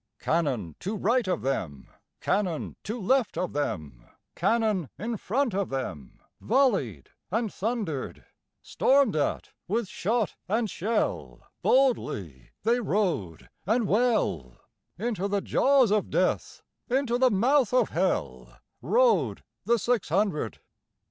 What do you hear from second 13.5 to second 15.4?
and well, Into the